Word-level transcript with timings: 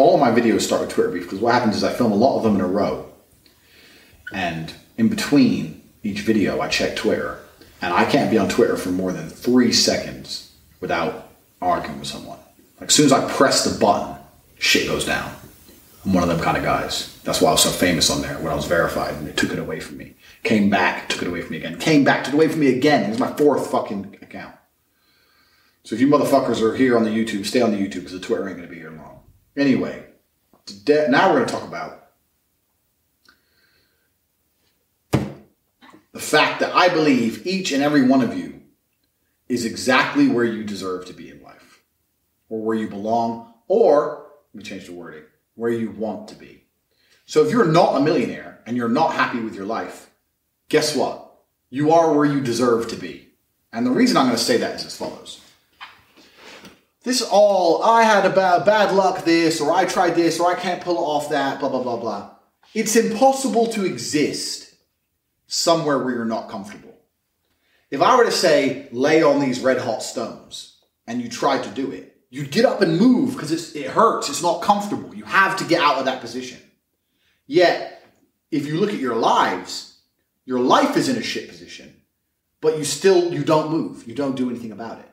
all 0.00 0.14
of 0.14 0.20
my 0.20 0.30
videos 0.30 0.62
start 0.62 0.82
with 0.82 0.90
Twitter 0.90 1.10
beef 1.10 1.24
because 1.24 1.40
what 1.40 1.54
happens 1.54 1.76
is 1.76 1.84
I 1.84 1.92
film 1.92 2.12
a 2.12 2.16
lot 2.16 2.36
of 2.36 2.42
them 2.42 2.54
in 2.54 2.60
a 2.60 2.66
row, 2.66 3.10
and 4.32 4.72
in 4.96 5.08
between 5.08 5.82
each 6.02 6.20
video, 6.20 6.60
I 6.60 6.68
check 6.68 6.96
Twitter, 6.96 7.38
and 7.82 7.92
I 7.92 8.04
can't 8.04 8.30
be 8.30 8.38
on 8.38 8.48
Twitter 8.48 8.76
for 8.76 8.90
more 8.90 9.12
than 9.12 9.28
three 9.28 9.72
seconds 9.72 10.52
without 10.80 11.28
arguing 11.60 11.98
with 11.98 12.08
someone. 12.08 12.38
Like 12.80 12.88
as 12.88 12.94
soon 12.94 13.06
as 13.06 13.12
I 13.12 13.30
press 13.30 13.64
the 13.64 13.78
button, 13.78 14.16
shit 14.58 14.86
goes 14.86 15.04
down. 15.04 15.34
I'm 16.04 16.14
one 16.14 16.22
of 16.22 16.30
them 16.30 16.40
kind 16.40 16.56
of 16.56 16.62
guys. 16.62 17.18
That's 17.24 17.42
why 17.42 17.50
I 17.50 17.52
was 17.52 17.62
so 17.62 17.70
famous 17.70 18.10
on 18.10 18.22
there 18.22 18.38
when 18.38 18.52
I 18.52 18.54
was 18.54 18.64
verified, 18.64 19.14
and 19.14 19.26
they 19.26 19.32
took 19.32 19.52
it 19.52 19.58
away 19.58 19.80
from 19.80 19.98
me. 19.98 20.14
Came 20.42 20.70
back, 20.70 21.08
took 21.10 21.22
it 21.22 21.28
away 21.28 21.42
from 21.42 21.50
me 21.50 21.58
again. 21.58 21.78
Came 21.78 22.04
back, 22.04 22.24
took 22.24 22.32
it 22.32 22.36
away 22.36 22.48
from 22.48 22.60
me 22.60 22.74
again. 22.74 23.04
It 23.04 23.10
was 23.10 23.18
my 23.18 23.32
fourth 23.34 23.70
fucking 23.70 24.16
account. 24.22 24.54
So 25.82 25.94
if 25.94 26.00
you 26.00 26.06
motherfuckers 26.06 26.62
are 26.62 26.74
here 26.74 26.96
on 26.96 27.04
the 27.04 27.10
YouTube, 27.10 27.44
stay 27.44 27.60
on 27.60 27.72
the 27.72 27.78
YouTube 27.78 27.94
because 27.94 28.12
the 28.12 28.20
Twitter 28.20 28.48
ain't 28.48 28.56
gonna 28.56 28.68
be 28.68 28.76
here 28.76 28.90
long. 28.90 29.19
Anyway, 29.60 30.06
today, 30.64 31.06
now 31.10 31.30
we're 31.30 31.44
gonna 31.44 31.52
talk 31.52 31.68
about 31.68 32.12
the 36.12 36.18
fact 36.18 36.60
that 36.60 36.74
I 36.74 36.88
believe 36.88 37.46
each 37.46 37.70
and 37.70 37.82
every 37.82 38.00
one 38.00 38.22
of 38.22 38.34
you 38.34 38.62
is 39.50 39.66
exactly 39.66 40.28
where 40.28 40.46
you 40.46 40.64
deserve 40.64 41.04
to 41.04 41.12
be 41.12 41.28
in 41.28 41.42
life, 41.42 41.82
or 42.48 42.62
where 42.62 42.74
you 42.74 42.88
belong, 42.88 43.52
or 43.68 44.28
let 44.54 44.54
me 44.54 44.62
change 44.62 44.86
the 44.86 44.94
wording, 44.94 45.24
where 45.56 45.70
you 45.70 45.90
want 45.90 46.28
to 46.28 46.34
be. 46.36 46.64
So 47.26 47.44
if 47.44 47.52
you're 47.52 47.66
not 47.66 48.00
a 48.00 48.00
millionaire 48.00 48.60
and 48.64 48.78
you're 48.78 48.88
not 48.88 49.12
happy 49.12 49.40
with 49.40 49.54
your 49.54 49.66
life, 49.66 50.08
guess 50.70 50.96
what? 50.96 51.34
You 51.68 51.92
are 51.92 52.14
where 52.14 52.24
you 52.24 52.40
deserve 52.40 52.88
to 52.88 52.96
be. 52.96 53.28
And 53.74 53.84
the 53.84 53.90
reason 53.90 54.16
I'm 54.16 54.24
going 54.24 54.38
to 54.38 54.42
say 54.42 54.56
that 54.56 54.76
is 54.76 54.86
as 54.86 54.96
follows. 54.96 55.42
This 57.02 57.22
all, 57.22 57.82
I 57.82 58.02
had 58.02 58.26
a 58.26 58.30
bad, 58.30 58.64
bad 58.66 58.94
luck 58.94 59.24
this, 59.24 59.60
or 59.60 59.72
I 59.72 59.86
tried 59.86 60.14
this, 60.14 60.38
or 60.38 60.50
I 60.50 60.58
can't 60.58 60.82
pull 60.82 60.98
off 60.98 61.30
that, 61.30 61.58
blah, 61.58 61.70
blah, 61.70 61.82
blah, 61.82 61.96
blah. 61.96 62.30
It's 62.74 62.94
impossible 62.94 63.68
to 63.68 63.86
exist 63.86 64.74
somewhere 65.46 65.98
where 65.98 66.14
you're 66.14 66.24
not 66.26 66.50
comfortable. 66.50 66.98
If 67.90 68.02
I 68.02 68.16
were 68.16 68.26
to 68.26 68.30
say, 68.32 68.88
lay 68.92 69.22
on 69.22 69.40
these 69.40 69.60
red 69.60 69.78
hot 69.78 70.02
stones, 70.02 70.78
and 71.06 71.20
you 71.20 71.28
tried 71.28 71.64
to 71.64 71.70
do 71.70 71.90
it, 71.90 72.18
you'd 72.28 72.52
get 72.52 72.64
up 72.64 72.82
and 72.82 72.98
move 72.98 73.32
because 73.32 73.74
it 73.74 73.86
hurts, 73.86 74.28
it's 74.28 74.42
not 74.42 74.62
comfortable. 74.62 75.14
You 75.14 75.24
have 75.24 75.56
to 75.56 75.64
get 75.64 75.82
out 75.82 75.98
of 75.98 76.04
that 76.04 76.20
position. 76.20 76.60
Yet, 77.46 78.04
if 78.50 78.66
you 78.66 78.78
look 78.78 78.92
at 78.92 79.00
your 79.00 79.16
lives, 79.16 79.98
your 80.44 80.60
life 80.60 80.96
is 80.96 81.08
in 81.08 81.16
a 81.16 81.22
shit 81.22 81.48
position, 81.48 82.02
but 82.60 82.78
you 82.78 82.84
still 82.84 83.32
you 83.32 83.42
don't 83.42 83.70
move. 83.72 84.06
You 84.06 84.14
don't 84.14 84.36
do 84.36 84.50
anything 84.50 84.70
about 84.70 85.00
it. 85.00 85.09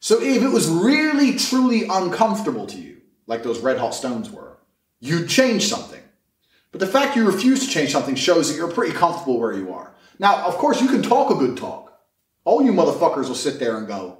So 0.00 0.20
if 0.20 0.42
it 0.42 0.48
was 0.48 0.68
really 0.68 1.36
truly 1.36 1.84
uncomfortable 1.88 2.66
to 2.66 2.78
you, 2.78 3.00
like 3.26 3.42
those 3.42 3.60
red 3.60 3.78
hot 3.78 3.94
stones 3.94 4.30
were, 4.30 4.58
you'd 5.00 5.28
change 5.28 5.66
something. 5.66 6.00
But 6.70 6.80
the 6.80 6.86
fact 6.86 7.16
you 7.16 7.24
refuse 7.24 7.60
to 7.60 7.68
change 7.68 7.90
something 7.90 8.14
shows 8.14 8.48
that 8.48 8.56
you're 8.56 8.70
pretty 8.70 8.94
comfortable 8.94 9.40
where 9.40 9.52
you 9.52 9.72
are. 9.72 9.94
Now, 10.18 10.46
of 10.46 10.54
course, 10.54 10.80
you 10.80 10.88
can 10.88 11.02
talk 11.02 11.30
a 11.30 11.34
good 11.34 11.56
talk. 11.56 11.98
All 12.44 12.62
you 12.62 12.72
motherfuckers 12.72 13.28
will 13.28 13.34
sit 13.34 13.58
there 13.58 13.76
and 13.76 13.86
go, 13.86 14.18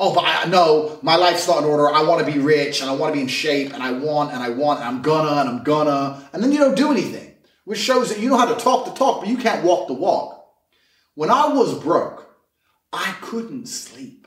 oh, 0.00 0.14
but 0.14 0.24
I 0.24 0.44
know 0.46 0.98
my 1.02 1.16
life's 1.16 1.46
not 1.46 1.58
in 1.58 1.64
order. 1.64 1.88
I 1.88 2.02
want 2.02 2.24
to 2.24 2.32
be 2.32 2.38
rich 2.38 2.80
and 2.80 2.90
I 2.90 2.94
want 2.94 3.12
to 3.12 3.16
be 3.16 3.22
in 3.22 3.28
shape 3.28 3.72
and 3.72 3.82
I 3.82 3.92
want 3.92 4.32
and 4.32 4.42
I 4.42 4.50
want 4.50 4.80
and 4.80 4.88
I'm 4.88 5.02
gonna 5.02 5.40
and 5.40 5.48
I'm 5.48 5.64
gonna. 5.64 6.28
And 6.32 6.42
then 6.42 6.52
you 6.52 6.58
don't 6.58 6.76
do 6.76 6.90
anything, 6.90 7.34
which 7.64 7.78
shows 7.78 8.08
that 8.08 8.20
you 8.20 8.30
know 8.30 8.38
how 8.38 8.52
to 8.52 8.60
talk 8.60 8.86
the 8.86 8.92
talk, 8.92 9.20
but 9.20 9.28
you 9.28 9.36
can't 9.36 9.64
walk 9.64 9.88
the 9.88 9.94
walk. 9.94 10.46
When 11.14 11.30
I 11.30 11.48
was 11.48 11.78
broke, 11.82 12.28
I 12.92 13.14
couldn't 13.20 13.66
sleep. 13.66 14.17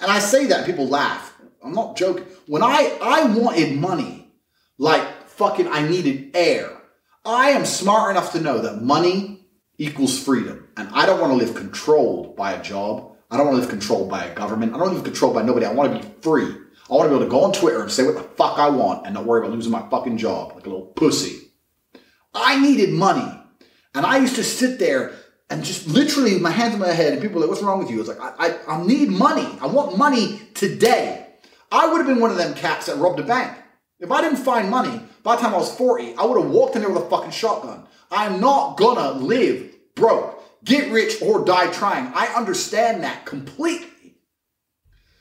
And 0.00 0.10
I 0.10 0.18
say 0.18 0.46
that 0.46 0.66
people 0.66 0.88
laugh. 0.88 1.34
I'm 1.62 1.72
not 1.72 1.96
joking. 1.96 2.26
When 2.46 2.62
I, 2.62 2.98
I 3.02 3.24
wanted 3.24 3.78
money, 3.78 4.32
like 4.78 5.28
fucking 5.28 5.68
I 5.68 5.88
needed 5.88 6.30
air. 6.34 6.70
I 7.24 7.50
am 7.50 7.64
smart 7.64 8.10
enough 8.10 8.32
to 8.32 8.40
know 8.40 8.58
that 8.60 8.82
money 8.82 9.46
equals 9.78 10.22
freedom. 10.22 10.68
And 10.76 10.88
I 10.92 11.06
don't 11.06 11.20
want 11.20 11.32
to 11.32 11.36
live 11.36 11.54
controlled 11.54 12.36
by 12.36 12.52
a 12.52 12.62
job. 12.62 13.16
I 13.30 13.36
don't 13.36 13.46
want 13.46 13.56
to 13.56 13.60
live 13.62 13.70
controlled 13.70 14.10
by 14.10 14.24
a 14.24 14.34
government. 14.34 14.72
I 14.72 14.78
don't 14.78 14.88
want 14.88 14.92
to 14.92 14.96
live 14.96 15.04
controlled 15.04 15.34
by 15.34 15.42
nobody. 15.42 15.66
I 15.66 15.72
want 15.72 15.92
to 15.92 16.06
be 16.06 16.14
free. 16.20 16.54
I 16.90 16.92
want 16.92 17.06
to 17.06 17.08
be 17.08 17.14
able 17.16 17.24
to 17.24 17.30
go 17.30 17.44
on 17.44 17.52
Twitter 17.52 17.82
and 17.82 17.90
say 17.90 18.04
what 18.04 18.14
the 18.14 18.22
fuck 18.22 18.58
I 18.58 18.68
want 18.68 19.06
and 19.06 19.14
not 19.14 19.24
worry 19.24 19.40
about 19.40 19.52
losing 19.52 19.72
my 19.72 19.88
fucking 19.88 20.18
job 20.18 20.52
like 20.54 20.66
a 20.66 20.68
little 20.68 20.86
pussy. 20.86 21.50
I 22.34 22.60
needed 22.60 22.90
money. 22.90 23.40
And 23.94 24.04
I 24.04 24.18
used 24.18 24.36
to 24.36 24.44
sit 24.44 24.78
there 24.78 25.12
and 25.50 25.64
just 25.64 25.86
literally 25.86 26.38
my 26.38 26.50
hands 26.50 26.74
on 26.74 26.80
my 26.80 26.88
head 26.88 27.12
and 27.12 27.20
people 27.20 27.36
were 27.36 27.42
like, 27.42 27.50
what's 27.50 27.62
wrong 27.62 27.78
with 27.78 27.90
you? 27.90 28.00
It's 28.00 28.08
like, 28.08 28.20
I, 28.20 28.32
I, 28.38 28.76
I 28.76 28.86
need 28.86 29.10
money. 29.10 29.46
I 29.60 29.66
want 29.66 29.98
money 29.98 30.40
today. 30.54 31.26
I 31.70 31.88
would 31.88 31.98
have 31.98 32.06
been 32.06 32.20
one 32.20 32.30
of 32.30 32.36
them 32.36 32.54
cats 32.54 32.86
that 32.86 32.96
robbed 32.96 33.20
a 33.20 33.24
bank. 33.24 33.56
If 34.00 34.10
I 34.10 34.20
didn't 34.20 34.38
find 34.38 34.70
money 34.70 35.00
by 35.22 35.36
the 35.36 35.42
time 35.42 35.54
I 35.54 35.58
was 35.58 35.74
40, 35.76 36.14
I 36.16 36.24
would 36.24 36.40
have 36.40 36.50
walked 36.50 36.76
in 36.76 36.82
there 36.82 36.90
with 36.90 37.04
a 37.04 37.08
fucking 37.08 37.30
shotgun. 37.30 37.86
I'm 38.10 38.40
not 38.40 38.76
gonna 38.76 39.12
live 39.12 39.74
broke. 39.94 40.42
Get 40.64 40.90
rich 40.90 41.20
or 41.20 41.44
die 41.44 41.70
trying. 41.72 42.10
I 42.14 42.26
understand 42.36 43.04
that 43.04 43.26
completely. 43.26 43.88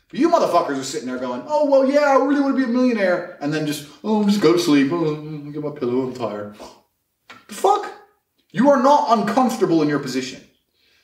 But 0.10 0.20
you 0.20 0.30
motherfuckers 0.30 0.80
are 0.80 0.84
sitting 0.84 1.08
there 1.08 1.18
going, 1.18 1.44
oh, 1.48 1.70
well, 1.70 1.90
yeah, 1.90 2.02
I 2.02 2.24
really 2.24 2.40
want 2.40 2.56
to 2.56 2.66
be 2.66 2.70
a 2.70 2.74
millionaire. 2.74 3.38
And 3.42 3.52
then 3.52 3.66
just, 3.66 3.90
oh, 4.04 4.24
just 4.26 4.42
go 4.42 4.54
to 4.54 4.60
sleep. 4.60 4.92
Oh, 4.92 5.16
get 5.52 5.64
my 5.64 5.72
pillow. 5.72 6.04
I'm 6.04 6.14
tired. 6.14 6.56
You 8.54 8.70
are 8.70 8.82
not 8.82 9.18
uncomfortable 9.18 9.82
in 9.82 9.90
your 9.90 10.00
position. 10.00 10.42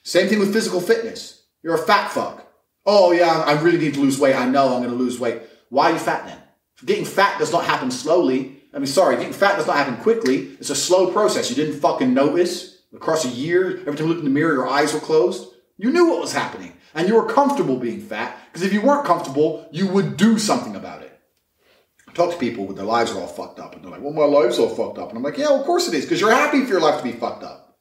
Same 0.03 0.29
thing 0.29 0.39
with 0.39 0.53
physical 0.53 0.79
fitness. 0.79 1.43
You're 1.63 1.75
a 1.75 1.85
fat 1.85 2.09
fuck. 2.09 2.45
Oh, 2.85 3.11
yeah, 3.11 3.43
I 3.45 3.59
really 3.59 3.79
need 3.79 3.95
to 3.95 3.99
lose 3.99 4.19
weight. 4.19 4.35
I 4.35 4.47
know 4.47 4.67
I'm 4.67 4.83
going 4.83 4.91
to 4.91 4.95
lose 4.95 5.19
weight. 5.19 5.41
Why 5.69 5.89
are 5.89 5.93
you 5.93 5.99
fat 5.99 6.25
then? 6.25 6.37
Getting 6.85 7.05
fat 7.05 7.39
does 7.39 7.51
not 7.51 7.65
happen 7.65 7.89
slowly. 7.89 8.61
I 8.71 8.77
mean, 8.77 8.85
sorry, 8.85 9.17
getting 9.17 9.33
fat 9.33 9.57
does 9.57 9.65
not 9.65 9.77
happen 9.77 9.97
quickly. 9.97 10.51
It's 10.59 10.69
a 10.69 10.75
slow 10.75 11.11
process. 11.11 11.49
You 11.49 11.55
didn't 11.55 11.79
fucking 11.81 12.13
notice 12.13 12.83
across 12.95 13.25
a 13.25 13.29
year. 13.29 13.79
Every 13.79 13.95
time 13.95 14.05
you 14.05 14.07
looked 14.07 14.19
in 14.19 14.25
the 14.25 14.31
mirror, 14.31 14.53
your 14.53 14.67
eyes 14.67 14.93
were 14.93 14.99
closed. 14.99 15.51
You 15.77 15.91
knew 15.91 16.07
what 16.07 16.21
was 16.21 16.33
happening. 16.33 16.73
And 16.93 17.07
you 17.07 17.15
were 17.15 17.25
comfortable 17.25 17.77
being 17.77 17.99
fat. 17.99 18.37
Because 18.47 18.65
if 18.65 18.73
you 18.73 18.81
weren't 18.81 19.05
comfortable, 19.05 19.67
you 19.71 19.87
would 19.87 20.17
do 20.17 20.37
something 20.37 20.75
about 20.75 21.01
it. 21.01 21.08
Talk 22.13 22.31
to 22.31 22.37
people 22.37 22.65
with 22.65 22.77
their 22.77 22.85
lives 22.85 23.11
are 23.11 23.19
all 23.19 23.27
fucked 23.27 23.59
up. 23.59 23.75
And 23.75 23.83
they're 23.83 23.91
like, 23.91 24.01
well, 24.01 24.13
my 24.13 24.25
life's 24.25 24.59
all 24.59 24.69
fucked 24.69 24.97
up. 24.97 25.09
And 25.09 25.17
I'm 25.17 25.23
like, 25.23 25.37
yeah, 25.37 25.49
well, 25.49 25.59
of 25.59 25.65
course 25.65 25.87
it 25.87 25.93
is. 25.93 26.05
Because 26.05 26.19
you're 26.19 26.31
happy 26.31 26.63
for 26.63 26.69
your 26.69 26.81
life 26.81 26.97
to 26.97 27.03
be 27.03 27.11
fucked 27.11 27.43
up. 27.43 27.77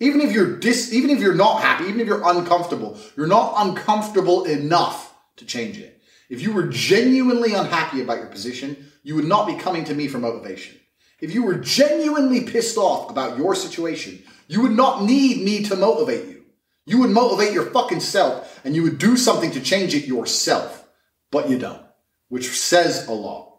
Even 0.00 0.20
if 0.20 0.32
you're 0.32 0.58
dis, 0.58 0.92
even 0.92 1.10
if 1.10 1.20
you're 1.20 1.34
not 1.34 1.62
happy, 1.62 1.84
even 1.84 2.00
if 2.00 2.06
you're 2.06 2.28
uncomfortable, 2.28 2.98
you're 3.16 3.26
not 3.26 3.54
uncomfortable 3.56 4.44
enough 4.44 5.14
to 5.36 5.44
change 5.44 5.78
it. 5.78 6.02
If 6.28 6.42
you 6.42 6.52
were 6.52 6.66
genuinely 6.66 7.54
unhappy 7.54 8.02
about 8.02 8.18
your 8.18 8.26
position, 8.26 8.90
you 9.02 9.14
would 9.14 9.26
not 9.26 9.46
be 9.46 9.54
coming 9.54 9.84
to 9.84 9.94
me 9.94 10.08
for 10.08 10.18
motivation. 10.18 10.80
If 11.20 11.32
you 11.32 11.44
were 11.44 11.54
genuinely 11.54 12.40
pissed 12.40 12.76
off 12.76 13.10
about 13.10 13.38
your 13.38 13.54
situation, 13.54 14.24
you 14.48 14.62
would 14.62 14.72
not 14.72 15.04
need 15.04 15.44
me 15.44 15.62
to 15.64 15.76
motivate 15.76 16.26
you. 16.26 16.42
You 16.84 16.98
would 16.98 17.10
motivate 17.10 17.52
your 17.52 17.66
fucking 17.66 18.00
self 18.00 18.60
and 18.64 18.74
you 18.74 18.82
would 18.82 18.98
do 18.98 19.16
something 19.16 19.52
to 19.52 19.60
change 19.60 19.94
it 19.94 20.06
yourself. 20.06 20.88
But 21.30 21.48
you 21.48 21.58
don't, 21.58 21.82
which 22.28 22.50
says 22.50 23.06
a 23.06 23.12
lot. 23.12 23.51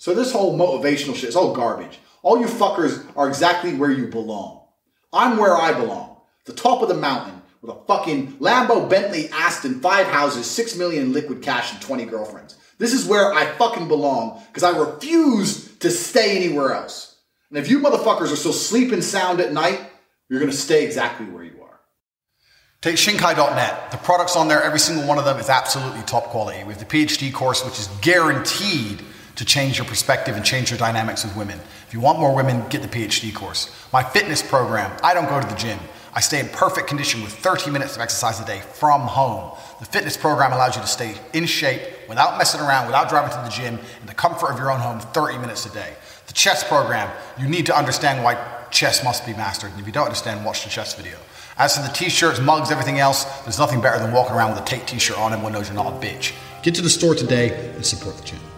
So 0.00 0.14
this 0.14 0.32
whole 0.32 0.58
motivational 0.58 1.14
shit 1.14 1.28
is 1.28 1.36
all 1.36 1.52
garbage. 1.52 1.98
All 2.22 2.40
you 2.40 2.46
fuckers 2.46 3.04
are 3.18 3.28
exactly 3.28 3.74
where 3.74 3.90
you 3.90 4.06
belong. 4.06 4.62
I'm 5.12 5.36
where 5.36 5.54
I 5.54 5.78
belong. 5.78 6.16
The 6.46 6.54
top 6.54 6.80
of 6.80 6.88
the 6.88 6.94
mountain 6.94 7.42
with 7.60 7.76
a 7.76 7.80
fucking 7.86 8.38
Lambo, 8.38 8.88
Bentley, 8.88 9.28
Aston, 9.28 9.80
five 9.80 10.06
houses, 10.06 10.46
six 10.46 10.74
million 10.74 11.12
liquid 11.12 11.42
cash, 11.42 11.70
and 11.74 11.82
20 11.82 12.06
girlfriends. 12.06 12.56
This 12.78 12.94
is 12.94 13.04
where 13.04 13.30
I 13.34 13.44
fucking 13.44 13.88
belong 13.88 14.42
because 14.46 14.62
I 14.62 14.70
refuse 14.70 15.76
to 15.80 15.90
stay 15.90 16.34
anywhere 16.34 16.72
else. 16.72 17.16
And 17.50 17.58
if 17.58 17.68
you 17.68 17.80
motherfuckers 17.80 18.32
are 18.32 18.36
still 18.36 18.54
sleeping 18.54 19.02
sound 19.02 19.38
at 19.42 19.52
night, 19.52 19.82
you're 20.30 20.40
gonna 20.40 20.52
stay 20.52 20.82
exactly 20.82 21.26
where 21.26 21.44
you 21.44 21.60
are. 21.62 21.78
Tate 22.80 22.96
Shinkai.net. 22.96 23.90
The 23.90 23.98
products 23.98 24.34
on 24.34 24.48
there, 24.48 24.62
every 24.62 24.80
single 24.80 25.06
one 25.06 25.18
of 25.18 25.26
them 25.26 25.38
is 25.38 25.50
absolutely 25.50 26.00
top 26.04 26.24
quality. 26.28 26.64
We 26.64 26.72
have 26.72 26.78
the 26.78 26.86
PhD 26.86 27.34
course, 27.34 27.62
which 27.66 27.78
is 27.78 27.88
guaranteed 28.00 29.02
to 29.40 29.44
change 29.46 29.78
your 29.78 29.86
perspective 29.86 30.36
and 30.36 30.44
change 30.44 30.70
your 30.70 30.78
dynamics 30.78 31.24
with 31.24 31.34
women. 31.34 31.58
If 31.88 31.94
you 31.94 32.00
want 32.00 32.18
more 32.18 32.34
women, 32.34 32.62
get 32.68 32.82
the 32.82 32.88
PhD 32.88 33.34
course. 33.34 33.74
My 33.90 34.02
fitness 34.02 34.42
program, 34.42 34.94
I 35.02 35.14
don't 35.14 35.30
go 35.30 35.40
to 35.40 35.46
the 35.46 35.54
gym. 35.54 35.78
I 36.12 36.20
stay 36.20 36.40
in 36.40 36.48
perfect 36.50 36.88
condition 36.88 37.22
with 37.22 37.32
30 37.32 37.70
minutes 37.70 37.96
of 37.96 38.02
exercise 38.02 38.38
a 38.38 38.44
day 38.44 38.60
from 38.60 39.00
home. 39.00 39.56
The 39.78 39.86
fitness 39.86 40.14
program 40.14 40.52
allows 40.52 40.76
you 40.76 40.82
to 40.82 40.86
stay 40.86 41.14
in 41.32 41.46
shape 41.46 41.80
without 42.06 42.36
messing 42.36 42.60
around, 42.60 42.84
without 42.84 43.08
driving 43.08 43.30
to 43.30 43.42
the 43.42 43.48
gym, 43.48 43.78
in 44.02 44.06
the 44.06 44.12
comfort 44.12 44.50
of 44.50 44.58
your 44.58 44.70
own 44.70 44.78
home 44.78 45.00
30 45.00 45.38
minutes 45.38 45.64
a 45.64 45.72
day. 45.72 45.94
The 46.26 46.34
chess 46.34 46.62
program, 46.62 47.10
you 47.38 47.48
need 47.48 47.64
to 47.64 47.74
understand 47.74 48.22
why 48.22 48.36
chess 48.70 49.02
must 49.02 49.24
be 49.24 49.32
mastered. 49.32 49.70
And 49.70 49.80
if 49.80 49.86
you 49.86 49.92
don't 49.94 50.04
understand, 50.04 50.44
watch 50.44 50.64
the 50.64 50.68
chess 50.68 50.94
video. 50.94 51.16
As 51.56 51.78
for 51.78 51.82
the 51.82 51.94
t-shirts, 51.94 52.40
mugs, 52.40 52.70
everything 52.70 52.98
else, 52.98 53.24
there's 53.44 53.58
nothing 53.58 53.80
better 53.80 53.98
than 54.04 54.12
walking 54.12 54.36
around 54.36 54.50
with 54.50 54.60
a 54.60 54.66
Tate 54.66 54.86
t-shirt 54.86 55.16
on 55.16 55.32
and 55.32 55.42
one 55.42 55.52
knows 55.52 55.68
you're 55.68 55.82
not 55.82 55.86
a 55.86 56.06
bitch. 56.06 56.34
Get 56.62 56.74
to 56.74 56.82
the 56.82 56.90
store 56.90 57.14
today 57.14 57.72
and 57.74 57.86
support 57.86 58.18
the 58.18 58.24
channel. 58.24 58.49